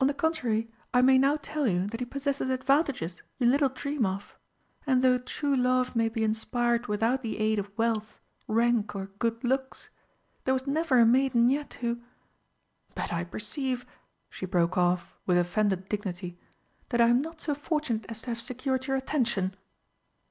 [0.00, 4.06] "On the contrary, I may now tell you that he possesses advantages you little dream
[4.06, 4.34] of.
[4.86, 9.44] And though true love may be inspired without the aid of wealth, rank, or good
[9.44, 9.90] looks,
[10.46, 12.00] there was never a maiden yet who
[12.94, 13.84] but I perceive,"
[14.30, 16.38] she broke off with offended dignity,
[16.88, 19.54] "that I am not so fortunate as to have secured your attention!"